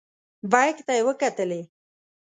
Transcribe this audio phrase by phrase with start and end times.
[0.51, 1.61] بیک ته یې وکتلې.